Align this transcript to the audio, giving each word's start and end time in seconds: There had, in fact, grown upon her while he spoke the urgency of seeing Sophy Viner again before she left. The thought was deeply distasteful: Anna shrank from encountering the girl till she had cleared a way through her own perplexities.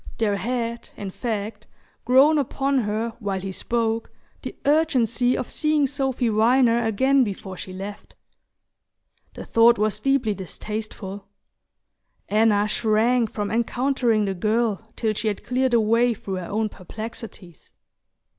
There 0.17 0.37
had, 0.37 0.89
in 0.97 1.11
fact, 1.11 1.67
grown 2.05 2.39
upon 2.39 2.79
her 2.79 3.11
while 3.19 3.39
he 3.39 3.51
spoke 3.51 4.09
the 4.41 4.55
urgency 4.65 5.37
of 5.37 5.47
seeing 5.47 5.85
Sophy 5.85 6.27
Viner 6.29 6.83
again 6.83 7.23
before 7.23 7.55
she 7.55 7.71
left. 7.71 8.15
The 9.35 9.45
thought 9.45 9.77
was 9.77 9.99
deeply 9.99 10.33
distasteful: 10.33 11.27
Anna 12.27 12.67
shrank 12.67 13.29
from 13.29 13.51
encountering 13.51 14.25
the 14.25 14.33
girl 14.33 14.81
till 14.95 15.13
she 15.13 15.27
had 15.27 15.43
cleared 15.43 15.75
a 15.75 15.79
way 15.79 16.15
through 16.15 16.37
her 16.37 16.49
own 16.49 16.69
perplexities. 16.69 17.71